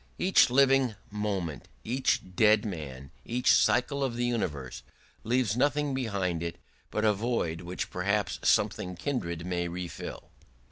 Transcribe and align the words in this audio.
Each 0.17 0.49
living 0.49 0.95
moment, 1.11 1.67
each 1.83 2.35
dead 2.35 2.65
man, 2.65 3.11
each 3.23 3.53
cycle 3.53 4.03
of 4.03 4.15
the 4.15 4.25
universe 4.25 4.81
leaves 5.23 5.55
nothing 5.55 5.93
behind 5.93 6.41
it 6.41 6.55
but 6.89 7.05
a 7.05 7.13
void 7.13 7.61
which 7.61 7.91
perhaps 7.91 8.39
something 8.41 8.95
kindred 8.95 9.45
may 9.45 9.67
refill. 9.67 10.31